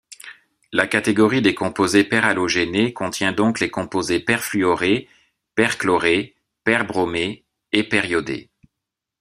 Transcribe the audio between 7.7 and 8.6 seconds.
et periodés.